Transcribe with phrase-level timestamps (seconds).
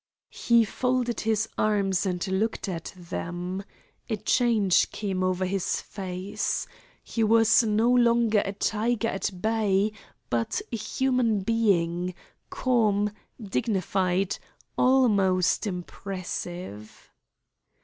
[0.31, 3.63] He folded his arms and looked at them.
[4.09, 6.65] A change came over his face.
[7.03, 9.91] He was no longer a tiger at bay,
[10.31, 12.15] but a human being,
[12.49, 14.39] calm, dignified,
[14.75, 17.11] almost impressive.